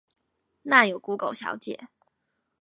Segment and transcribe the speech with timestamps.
[0.63, 1.89] 那有估狗小姐